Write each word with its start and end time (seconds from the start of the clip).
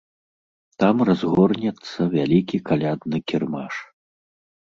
Там 0.83 0.95
разгорнецца 1.09 2.07
вялікі 2.15 2.57
калядны 2.69 3.17
кірмаш. 3.33 3.73